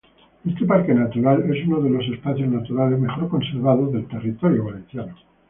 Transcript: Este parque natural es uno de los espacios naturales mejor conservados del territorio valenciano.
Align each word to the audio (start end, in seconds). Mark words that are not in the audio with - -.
Este 0.43 0.65
parque 0.65 0.95
natural 0.95 1.45
es 1.53 1.63
uno 1.67 1.79
de 1.79 1.91
los 1.91 2.07
espacios 2.07 2.49
naturales 2.49 2.97
mejor 2.99 3.29
conservados 3.29 3.93
del 3.93 4.07
territorio 4.07 4.65
valenciano. 4.65 5.15